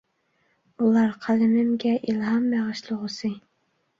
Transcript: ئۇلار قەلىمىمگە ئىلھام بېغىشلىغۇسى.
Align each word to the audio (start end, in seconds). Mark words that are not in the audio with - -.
ئۇلار 0.83 1.11
قەلىمىمگە 1.25 1.91
ئىلھام 1.99 2.47
بېغىشلىغۇسى. 2.53 3.31